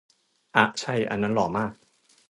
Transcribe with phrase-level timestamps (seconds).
[0.55, 1.73] อ๊ะ ใช่ อันนั้นหล่อมาก